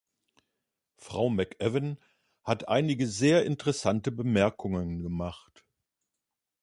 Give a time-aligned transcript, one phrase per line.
[0.97, 1.99] Frau McAvan
[2.43, 5.63] hat einige sehr interessante Bemerkungen gemacht.